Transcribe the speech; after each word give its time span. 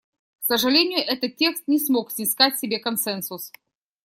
К 0.39 0.45
сожалению, 0.45 1.05
этот 1.05 1.35
текст 1.35 1.67
не 1.67 1.77
смог 1.77 2.11
снискать 2.11 2.57
себе 2.57 2.79
консенсус. 2.79 3.51